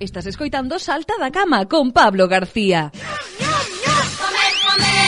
[0.00, 2.92] Estás escoitando Salta da Cama con Pablo García.
[2.94, 5.02] Comer, comer,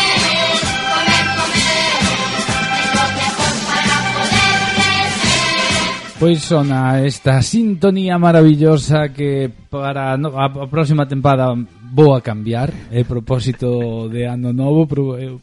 [0.91, 1.81] comer, comer.
[6.19, 11.55] Pois sona esta sintonía maravillosa que para no, a, a próxima tempada
[11.95, 15.39] vou a cambiar é eh, propósito de ano novo pro, eh,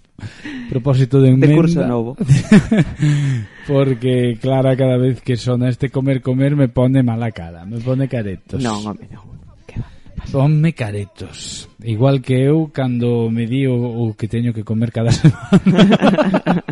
[0.69, 2.15] propósito de emenda de curso novo
[3.67, 8.07] porque Clara cada vez que sona este comer comer me pone mala cara me pone
[8.07, 9.36] caretos non, home, non
[10.31, 11.69] Ponme caretos.
[11.83, 16.63] Igual que eu cando me di o, o que teño que comer cada semana.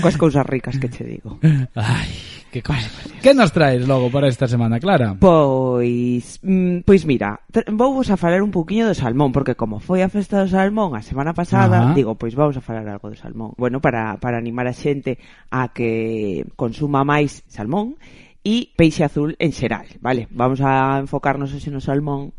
[0.00, 1.40] Coas cousas ricas que che digo.
[1.74, 2.06] Ai,
[2.54, 2.92] que cosas.
[3.20, 5.16] Que nos traes logo para esta semana, Clara?
[5.18, 7.40] Pois, mm, pois mira,
[7.74, 10.94] vou vos a falar un pouquiño do salmón, porque como foi a festa do salmón
[10.94, 11.94] a semana pasada, Ajá.
[11.98, 13.58] digo, pois vamos a falar algo do salmón.
[13.58, 15.18] Bueno, para, para animar a xente
[15.50, 17.98] a que consuma máis salmón,
[18.46, 20.30] e peixe azul en xeral, vale?
[20.30, 22.30] Vamos a enfocarnos hoxe no salmón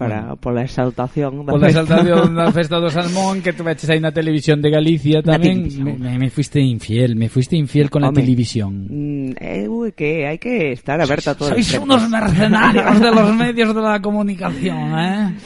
[0.00, 1.84] para pola exaltación da Pola festa.
[1.84, 6.00] exaltación da festa do salmón que tu veches aí na televisión de Galicia tamén televisión.
[6.00, 8.24] me, me fuiste infiel, me fuiste infiel con la Home.
[8.24, 8.88] televisión.
[8.88, 11.52] Mm, eu é que hai que estar aberta a todo.
[11.52, 15.36] Sois unos mercenarios de los medios de la comunicación, eh?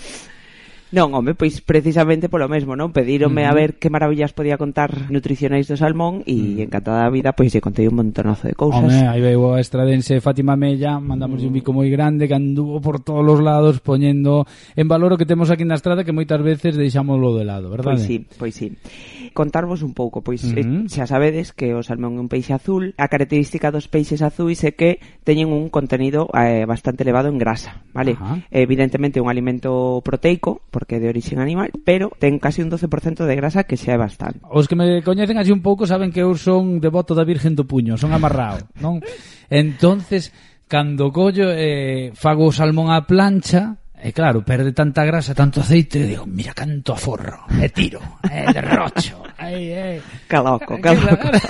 [0.95, 2.95] Non, home, pois precisamente polo mesmo, non?
[2.95, 3.51] Pedírome uh -huh.
[3.51, 6.65] a ver que maravillas podía contar nutricionais do salmón e uh -huh.
[6.71, 8.79] encantada da vida, pois lle contei un montonazo de cousas.
[8.79, 11.51] Home, aí veo a estradense Fátima Mella, mandamos uh -huh.
[11.51, 14.47] un bico moi grande que anduvo por todos os lados poñendo
[14.79, 17.99] en valor o que temos aquí na estrada que moitas veces deixámoslo de lado, verdade?
[17.99, 18.71] Pois sí, pois sí
[19.35, 20.89] contarvos un pouco, pois eh, uh -huh.
[20.89, 24.73] xa sabedes que o salmón é un peixe azul, a característica dos peixes azuis é
[24.73, 28.15] que teñen un contenido eh, bastante elevado en grasa, vale?
[28.15, 28.39] Uh -huh.
[28.49, 33.35] Evidentemente un alimento proteico, porque é de origen animal, pero ten casi un 12% de
[33.35, 34.41] grasa que xa é bastante.
[34.49, 37.67] Os que me coñecen así un pouco saben que eu son devoto da Virgen do
[37.67, 39.03] Puño, son amarrado, non?
[39.51, 40.33] Entonces,
[40.69, 46.05] cando collo eh, fago o salmón á plancha, E claro, perde tanta grasa, tanto aceite,
[46.05, 49.25] e digo, mira canto aforro, e tiro, e derrocho.
[49.41, 49.97] Ai, ai.
[49.97, 50.03] Eh".
[50.29, 51.33] Caloco, caloco.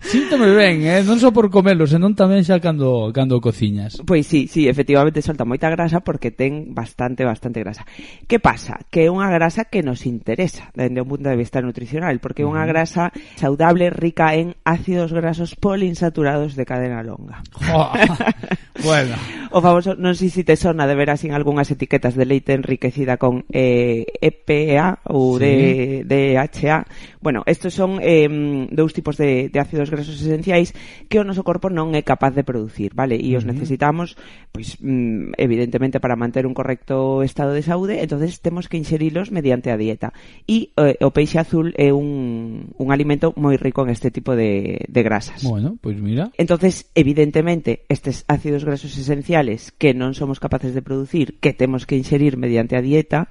[0.00, 1.04] Síntome ben, eh?
[1.04, 4.00] non só por comelo, senón tamén xa cando, cando cociñas.
[4.08, 7.84] Pois sí, sí, efectivamente solta moita grasa porque ten bastante, bastante grasa.
[8.24, 8.80] Que pasa?
[8.88, 12.48] Que é unha grasa que nos interesa dende un punto de vista nutricional, porque é
[12.48, 17.44] unha grasa saudable, rica en ácidos grasos poliinsaturados de cadena longa.
[17.68, 17.92] Oh,
[18.80, 19.16] bueno.
[19.56, 23.16] O famoso, non sei se te sona de ver así algunhas etiquetas de leite enriquecida
[23.16, 26.04] con eh, EPA ou sí.
[26.04, 26.84] DHA.
[27.24, 28.28] Bueno, estos son eh,
[28.68, 30.76] dous tipos de, de ácidos grasos esenciais
[31.08, 33.16] que o noso corpo non é capaz de producir, vale?
[33.16, 33.56] E os uh -huh.
[33.56, 34.20] necesitamos,
[34.52, 39.72] pois, mm, evidentemente, para manter un correcto estado de saúde, entonces temos que inxerilos mediante
[39.72, 40.12] a dieta.
[40.44, 44.84] E eh, o peixe azul é un, un alimento moi rico en este tipo de,
[44.84, 45.48] de grasas.
[45.48, 46.28] Bueno, pois pues mira.
[46.36, 51.86] Entonces, evidentemente, estes ácidos grasos esenciais vegetales que non somos capaces de producir, que temos
[51.86, 53.30] que inxerir mediante a dieta,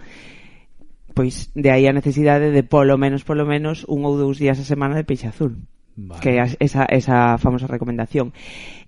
[1.13, 4.67] pois de aí a necesidade de polo menos, polo menos, un ou dous días a
[4.67, 5.59] semana de peixe azul.
[5.95, 6.19] Vale.
[6.19, 8.33] Que é esa, esa famosa recomendación.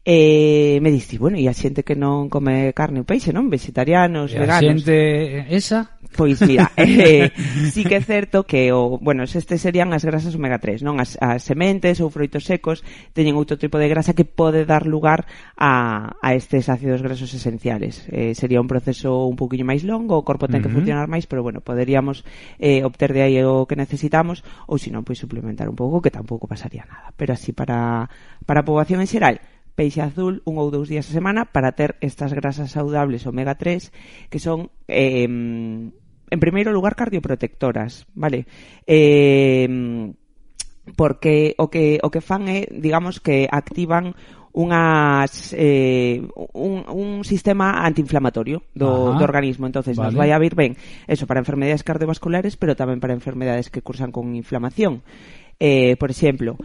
[0.10, 3.52] Eh, me diste, bueno, e a xente que non come carne ou peixe, non?
[3.52, 4.64] Vegetarianos, e veganos.
[4.64, 6.00] A xente eh, esa?
[6.16, 7.28] Pois mira, eh,
[7.76, 11.04] sí que é certo que o, bueno, estes serían as grasas omega 3, non?
[11.04, 15.28] As, as sementes ou froitos secos teñen outro tipo de grasa que pode dar lugar
[15.60, 18.08] a, a estes ácidos grasos esenciales.
[18.08, 20.88] Eh, sería un proceso un poquinho máis longo, o corpo ten que uh -huh.
[20.88, 22.24] funcionar máis, pero bueno, poderíamos
[22.64, 24.40] eh, obter de aí o que necesitamos
[24.72, 28.10] ou se non, pois suplementar un pouco que tampouco pasaría nada nada, pero así para,
[28.50, 29.38] para a poboación en xeral
[29.78, 33.94] peixe azul un ou dous días a semana para ter estas grasas saudables omega 3
[34.34, 35.30] que son eh,
[36.28, 38.48] en primeiro lugar cardioprotectoras, vale?
[38.86, 39.70] Eh,
[40.96, 44.16] porque o que o que fan é, digamos que activan
[44.58, 46.24] unhas eh,
[46.56, 49.20] un, un sistema antiinflamatorio do, Ajá.
[49.20, 50.10] do organismo, entonces vale.
[50.10, 50.74] nos vai a vir ben
[51.06, 55.06] eso para enfermedades cardiovasculares, pero tamén para enfermedades que cursan con inflamación.
[55.60, 56.58] Eh, por exemplo,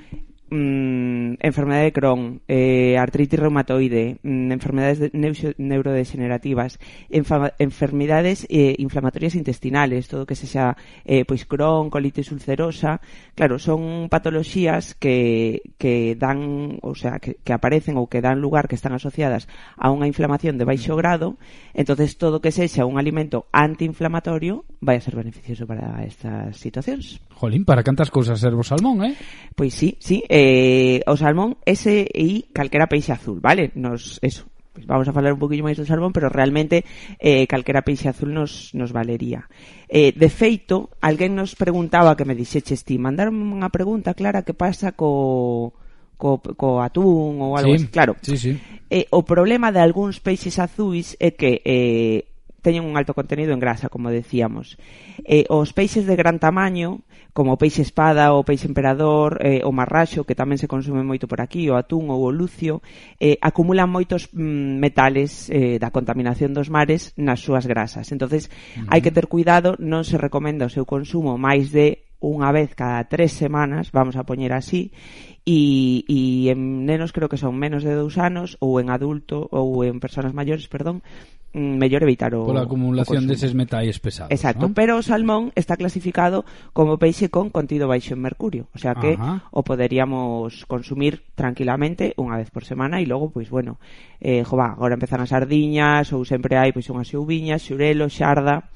[0.52, 5.10] mm, enfermedade de Crohn, eh, artritis reumatoide, mm, enfermedades de,
[5.56, 13.00] neurodegenerativas, enfa, enfermedades eh, inflamatorias intestinales, todo que sexa eh, pois Crohn, colitis ulcerosa,
[13.34, 18.68] claro, son patoloxías que, que dan, o sea, que, que aparecen ou que dan lugar,
[18.68, 19.48] que están asociadas
[19.80, 21.40] a unha inflamación de baixo grado,
[21.72, 27.24] entonces todo que sexa un alimento antiinflamatorio vai a ser beneficioso para estas situacións.
[27.42, 29.18] Jolín, para cantas cousas serve o salmón, eh?
[29.58, 33.74] Pois sí, sí, eh, o salmón ese e calquera peixe azul, vale?
[33.74, 36.86] Nos, eso, pues vamos a falar un poquinho máis do salmón, pero realmente
[37.18, 39.50] eh, calquera peixe azul nos, nos valería.
[39.90, 44.54] Eh, de feito, alguén nos preguntaba que me dixeches ti, mandaron unha pregunta, Clara, que
[44.54, 45.74] pasa co,
[46.14, 48.14] co, co atún ou algo sí, así, claro.
[48.22, 48.54] Sí, sí.
[48.86, 52.30] Eh, o problema de algúns peixes azuis é que eh,
[52.62, 54.78] teñen un alto contenido en grasa, como decíamos.
[55.26, 57.02] Eh, os peixes de gran tamaño,
[57.34, 61.26] como o peixe espada, o peixe emperador, eh, o marraxo, que tamén se consume moito
[61.26, 62.80] por aquí, o atún ou o lucio,
[63.18, 68.14] eh, acumulan moitos mm, metales eh, da contaminación dos mares nas súas grasas.
[68.14, 68.88] entonces uh -huh.
[68.94, 73.02] hai que ter cuidado, non se recomenda o seu consumo máis de unha vez cada
[73.10, 74.94] tres semanas, vamos a poñer así,
[75.42, 79.82] e, e en nenos creo que son menos de dous anos ou en adulto ou
[79.82, 81.02] en persoas maiores, perdón,
[81.52, 84.32] mellor evitar o Pola acumulación deses metais pesados.
[84.32, 84.74] Exacto, ¿no?
[84.74, 89.20] pero o salmón está clasificado como peixe con contido baixo en mercurio, o sea que
[89.20, 89.44] Ajá.
[89.52, 93.76] o poderíamos consumir tranquilamente unha vez por semana e logo pois bueno,
[94.20, 98.72] eh jova, agora empezan as sardiñas ou sempre hai pois unhas xuviñas, xurelo, xarda.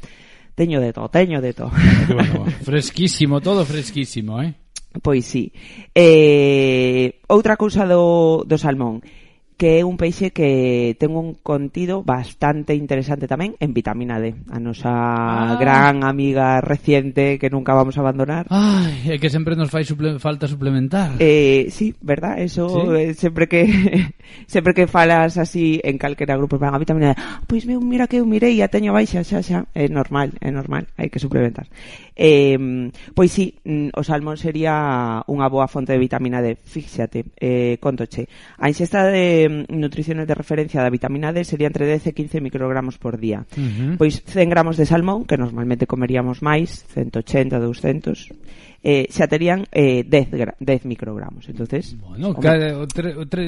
[0.56, 1.68] Teño de todo, teño de todo.
[2.08, 4.56] Bueno, fresquísimo, todo fresquísimo, eh?
[5.02, 5.52] Pois sí.
[5.92, 9.04] Eh, outra cousa do, do salmón
[9.56, 14.60] que é un peixe que ten un contido bastante interesante tamén en vitamina D, a
[14.60, 15.56] nosa ah.
[15.56, 18.44] gran amiga reciente que nunca vamos a abandonar.
[18.52, 21.16] Ai, é que sempre nos fai suple falta suplementar.
[21.24, 22.80] Eh, sí, verdad, eso ¿Sí?
[23.00, 23.64] eh, sempre que
[24.46, 27.80] sempre que falas así en calquera grupo van a vitamina D, ah, pois pues, meu,
[27.80, 31.16] mira que eu mirei, a teño baixa, xa, xa, é normal, é normal, hai que
[31.16, 31.64] suplementar.
[32.12, 37.80] Eh, pois sí, mm, o salmón sería unha boa fonte de vitamina D, fíxate, eh,
[37.80, 38.28] contoche.
[38.60, 42.40] A inxesta de eh, nutriciones de referencia da vitamina D sería entre 10 e 15
[42.40, 43.46] microgramos por día.
[43.56, 43.96] Uh -huh.
[43.96, 48.34] Pois 100 gramos de salmón, que normalmente comeríamos máis, 180, 200,
[48.82, 51.48] eh, xa terían eh, 10, 10 microgramos.
[51.48, 53.44] Entonces, bueno, home, cara, o tre, o tre,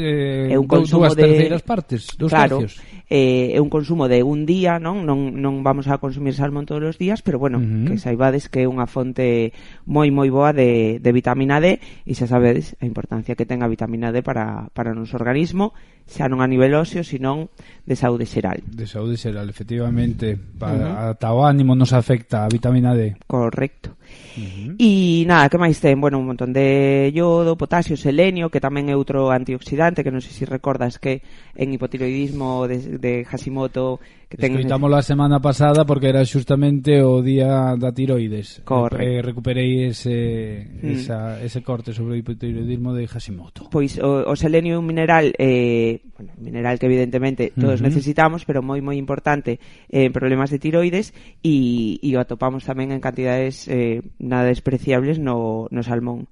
[0.49, 2.85] eh, é un consumo dúas de, terceiras partes, dos claro, tercios.
[3.09, 5.05] Eh, é un consumo de un día, non?
[5.05, 7.87] Non, non vamos a consumir salmón todos os días, pero bueno, uh -huh.
[7.93, 9.53] que saibades que é unha fonte
[9.89, 13.69] moi moi boa de, de vitamina D e xa sabedes a importancia que ten a
[13.69, 15.73] vitamina D para, para o noso organismo
[16.09, 17.53] xa non a nivel óseo, senón
[17.85, 18.65] de saúde xeral.
[18.65, 20.35] De saúde xeral, efectivamente.
[20.35, 21.13] Para, uh -huh.
[21.13, 23.21] Ata o ánimo nos afecta a vitamina D.
[23.29, 23.93] Correcto.
[24.37, 24.71] Uh -huh.
[24.81, 26.01] E nada, que máis ten?
[26.01, 30.33] Bueno, un montón de iodo, potasio, selenio, que tamén é outro antioxidante, que non sei
[30.33, 31.21] se recordas que
[31.53, 34.53] en hipotiroidismo de, de Hashimoto que ten...
[34.53, 38.61] Escoitámoslo a semana pasada porque era xustamente o día da tiroides.
[38.69, 39.01] Corre.
[39.01, 40.89] Eh, recuperei ese, mm.
[40.93, 43.73] esa, ese corte sobre o hipotiroidismo de Hashimoto.
[43.73, 47.89] Pois o, o selenio é un mineral, eh, bueno, mineral que evidentemente todos uh -huh.
[47.89, 49.57] necesitamos, pero moi moi importante
[49.89, 54.53] eh, en eh, problemas de tiroides e, e o atopamos tamén en cantidades eh, nada
[54.53, 56.29] despreciables no, no salmón.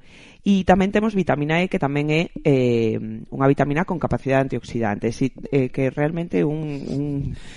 [0.47, 5.35] E tamén temos vitamina E, que tamén é eh, unha vitamina con capacidade antioxidante, si,
[5.51, 7.03] eh, que realmente un, un,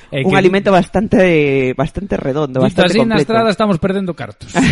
[0.10, 0.42] eh, un que...
[0.42, 3.14] alimento bastante bastante redondo, Dito bastante así, completo.
[3.14, 4.50] na estrada estamos perdendo cartos.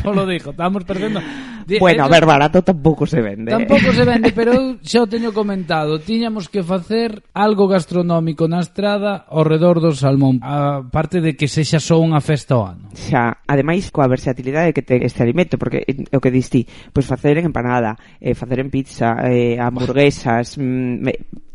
[0.00, 1.20] Non lo dijo, estamos perdendo...
[1.78, 3.52] Bueno, eh, a ver, barato tampouco se vende.
[3.52, 6.00] Tampouco se vende, pero eu xa o teño comentado.
[6.00, 10.40] Tiñamos que facer algo gastronómico na estrada ao redor do salmón.
[10.40, 12.88] A parte de que sexa só unha festa ao ano.
[12.96, 17.09] Xa, ademais, coa versatilidade que ten este alimento, porque eh, o que diste, pois pues,
[17.10, 21.08] facer en empanada, eh, facer en pizza, eh, hamburguesas, mm,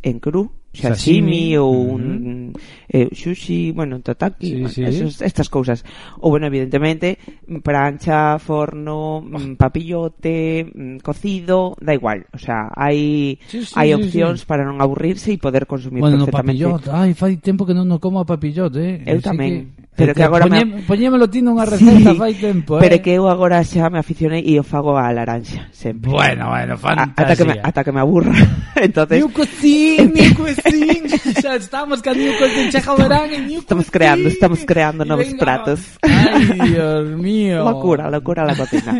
[0.03, 1.95] en cru, sashimi ou uh -huh.
[1.95, 2.53] un
[2.87, 4.83] eh, sushi, bueno, tataki, sí, bueno, sí.
[4.83, 5.83] Esos, estas cousas.
[6.19, 7.17] Ou bueno, evidentemente,
[7.63, 13.95] prancha, forno, mm, papillote, mm, cocido, da igual, o sea, hai sí, sí, hai sí,
[13.95, 14.45] opcións sí.
[14.45, 16.67] para non aburrirse e poder consumir bueno, perfectamente.
[16.67, 19.15] Bueno, papillote, ai, fai tempo que non no como a papillote, eh.
[19.15, 19.71] Eu tamén.
[19.79, 20.81] Que Pero que agora Poñem, me...
[20.83, 22.81] Poñémelo ti nunha receta sí, fai tempo, eh?
[22.83, 26.11] Pero que eu agora xa me aficionei e o fago a laranxa, sempre.
[26.11, 27.15] Bueno, bueno, fantasía.
[27.15, 28.35] A, ata que me, ata que me aburra.
[28.75, 31.07] Entonces New Cuisine, New Cuisine.
[31.39, 33.95] xa estamos ca New Cuisine, xa verán en New Estamos cuisine.
[33.95, 35.39] creando, estamos creando novos Venga.
[35.39, 35.79] pratos.
[36.03, 37.63] Ay, Dios mío.
[37.63, 38.99] locura, locura la cocina.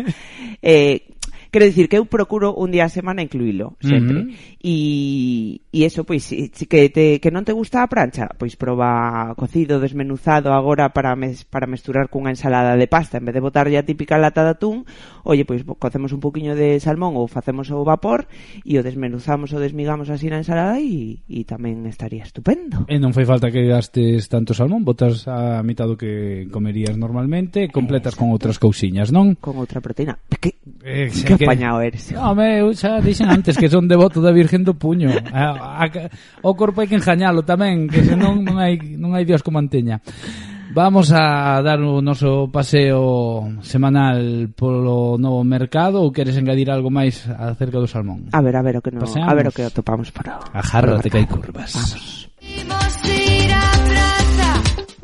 [0.62, 1.02] eh,
[1.56, 4.20] Quero dicir que eu procuro un día a semana incluílo, sempre.
[4.20, 4.56] Uh -huh.
[4.60, 9.80] E, e eso, pois, que, te, que non te gusta a prancha, pois proba cocido,
[9.80, 13.16] desmenuzado agora para, mes, para mesturar cunha ensalada de pasta.
[13.16, 14.84] En vez de botarlle a típica lata de atún,
[15.24, 18.28] oye, pois cocemos un poquinho de salmón ou facemos o vapor
[18.60, 22.84] e o desmenuzamos ou desmigamos así na ensalada e, e tamén estaría estupendo.
[22.84, 27.72] E non fai falta que gastes tanto salmón, botas a mitad do que comerías normalmente,
[27.72, 29.40] completas con outras cousiñas, non?
[29.40, 30.20] Con outra proteína.
[30.36, 32.10] Que, eh, que, que apañado eres.
[32.18, 35.08] Home, eu xa dixen antes que son devoto da Virgen do Puño.
[35.30, 36.10] A, a,
[36.42, 40.02] o corpo hai que enjañalo tamén, que senón non hai, non hai Dios como anteña.
[40.76, 47.24] Vamos a dar o noso paseo semanal polo novo mercado ou queres engadir algo máis
[47.32, 48.28] acerca do salmón?
[48.36, 49.30] A ver, a ver o que no, Paseamos.
[49.30, 50.36] a ver o que atopamos para.
[50.52, 51.72] Agárrate que hai curvas.
[51.72, 52.28] Vamos.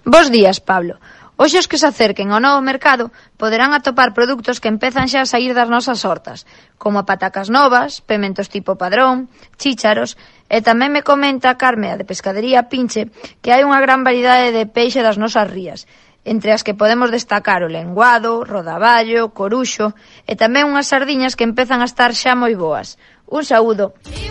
[0.04, 0.96] Bos días, Pablo.
[1.40, 3.08] Hoxe os que se acerquen ao novo mercado
[3.40, 6.44] poderán atopar produtos que empezan xa a sair das nosas hortas,
[6.76, 10.20] como patacas novas, pementos tipo padrón, chícharos,
[10.52, 13.08] e tamén me comenta Carmea de Pescadería Pinche
[13.40, 15.88] que hai unha gran variedade de peixe das nosas rías,
[16.28, 19.96] entre as que podemos destacar o lenguado, rodaballo, coruxo
[20.28, 23.00] e tamén unhas sardiñas que empezan a estar xa moi boas.
[23.26, 23.96] Un saúdo.
[24.04, 24.21] Sí.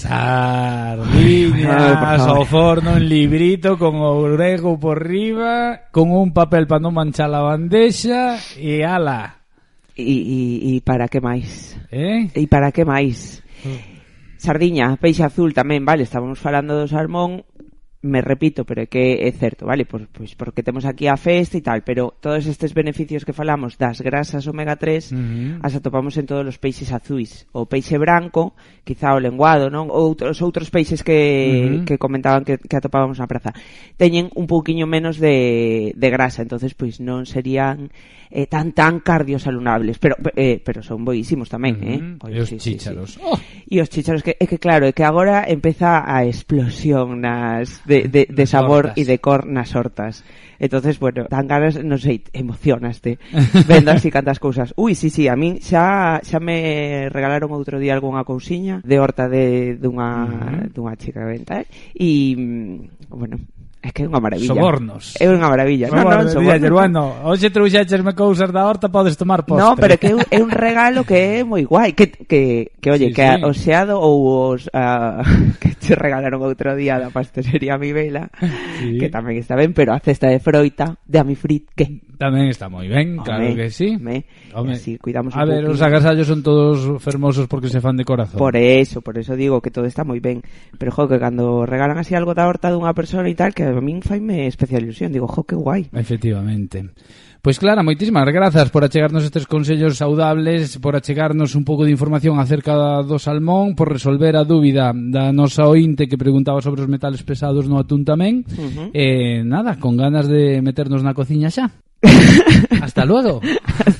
[0.00, 1.76] Sardiñas
[2.24, 7.28] ao forno en librito con o grego por riba, con un papel para non manchar
[7.28, 9.44] a bandexa e ala.
[9.92, 10.40] E, e,
[10.72, 11.76] e para que máis?
[11.92, 12.32] Eh?
[12.32, 13.44] E para que máis?
[13.60, 14.40] Mm.
[14.40, 17.44] Sardiña, peixe azul tamén, vale, estábamos falando do salmón,
[18.02, 19.84] me repito, pero é que é certo, vale?
[19.84, 23.76] Pois, pois porque temos aquí a festa e tal, pero todos estes beneficios que falamos
[23.76, 25.58] das grasas omega 3 uh -huh.
[25.60, 27.44] as atopamos en todos os peixes azuis.
[27.52, 28.56] O peixe branco,
[28.88, 29.92] quizá o lenguado, non?
[29.92, 31.84] Outros outros peixes que, uh -huh.
[31.84, 33.52] que comentaban que, que atopábamos na praza.
[34.00, 37.92] Teñen un pouquiño menos de, de grasa, entonces pois non serían
[38.32, 41.92] eh, tan tan cardiosalunables, pero eh, pero son boísimos tamén, uh -huh.
[41.92, 42.00] eh?
[42.24, 43.12] Oye, e os sí, chícharos.
[43.12, 43.26] Sí, sí.
[43.28, 43.36] Oh.
[43.68, 48.06] E os chícharos que é que claro, é que agora empeza a explosión nas de,
[48.06, 48.98] de, de sabor hortas.
[48.98, 50.22] y de cor nas hortas.
[50.60, 53.18] Entonces, bueno, dan ganas, non sei, emocionaste
[53.66, 54.70] vendo así cantas cousas.
[54.78, 59.26] Ui, sí, sí, a min xa xa me regalaron outro día algunha cousiña de horta
[59.26, 60.70] de dunha uh -huh.
[60.70, 61.66] dunha chica que venta, eh?
[61.96, 63.42] E mm, bueno,
[63.80, 64.52] É que é unha maravilla.
[64.52, 65.16] Sobornos.
[65.16, 65.88] É unha maravilla.
[65.88, 66.68] Non, non, non, sobornos.
[66.68, 69.64] bueno, hoxe trouxéchesme cousas da horta, podes tomar postre.
[69.64, 71.96] Non, pero que é un regalo que é moi guai.
[71.96, 73.40] Que, que, que oye, sí, que sí.
[73.40, 74.68] o xeado ou os...
[74.68, 75.24] Uh,
[75.64, 79.00] que te regalaron outro día da pastelería Mivela, sí.
[79.00, 82.04] que tamén está ben, pero a cesta de froita de Amifrit, que...
[82.20, 83.96] Tamén está moi ben, Home, claro que sí.
[83.96, 84.28] Home.
[84.52, 84.76] Home.
[84.76, 85.72] Así, cuidamos a un ver, poquito.
[85.72, 88.36] os agasallos son todos fermosos porque se fan de corazón.
[88.36, 90.44] Por eso, por eso digo que todo está moi ben.
[90.76, 93.84] Pero, jo, que cando regalan así algo da horta dunha persona e tal, que a
[93.84, 95.86] min faime especial ilusión, digo, jo, que guai.
[95.92, 96.90] Efectivamente.
[97.40, 102.36] Pois Clara, moitísimas grazas por achegarnos estes consellos saudables, por achegarnos un pouco de información
[102.36, 107.24] acerca do salmón, por resolver a dúbida da nosa ointe que preguntaba sobre os metales
[107.24, 108.44] pesados no atún tamén.
[108.44, 108.88] Uh -huh.
[108.92, 111.72] Eh, nada, con ganas de meternos na cociña xa.
[112.84, 113.40] Hasta luego.
[113.40, 113.99] Hasta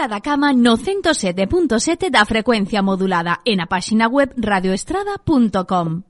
[0.00, 6.09] Salta da cama no 107.7 da frecuencia modulada e na páxina web radioestrada.com.